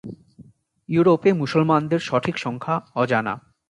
ইউরোপে 0.89 1.29
মুসলমানদের 1.33 1.99
সঠিক 1.99 2.35
সংখ্যা 2.37 2.75
অজানা। 2.95 3.33